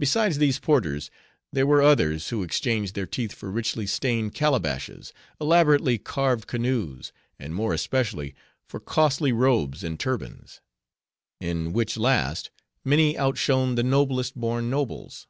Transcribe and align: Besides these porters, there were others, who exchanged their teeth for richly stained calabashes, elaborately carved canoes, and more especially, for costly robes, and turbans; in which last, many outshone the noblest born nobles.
Besides 0.00 0.38
these 0.38 0.58
porters, 0.58 1.12
there 1.52 1.64
were 1.64 1.80
others, 1.80 2.28
who 2.30 2.42
exchanged 2.42 2.96
their 2.96 3.06
teeth 3.06 3.32
for 3.32 3.52
richly 3.52 3.86
stained 3.86 4.34
calabashes, 4.34 5.12
elaborately 5.40 5.96
carved 5.96 6.48
canoes, 6.48 7.12
and 7.38 7.54
more 7.54 7.72
especially, 7.72 8.34
for 8.66 8.80
costly 8.80 9.30
robes, 9.30 9.84
and 9.84 9.94
turbans; 10.00 10.60
in 11.38 11.72
which 11.72 11.96
last, 11.96 12.50
many 12.84 13.16
outshone 13.16 13.76
the 13.76 13.84
noblest 13.84 14.34
born 14.34 14.70
nobles. 14.70 15.28